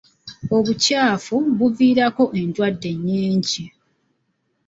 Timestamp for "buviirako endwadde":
1.57-2.89